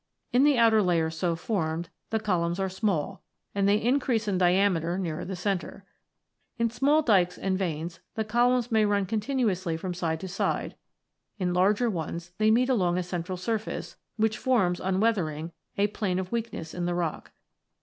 [0.33, 3.21] In the outer layers so formed, the columns are small,
[3.53, 5.85] and they increase in diameter nearer the centre.
[6.57, 10.75] In small dykes and veins, the columns may run continuously from side to side;
[11.37, 16.17] in larger ones, they meet along a central surface, which forms, on weathering, a plane
[16.17, 17.29] of weakness in the rock.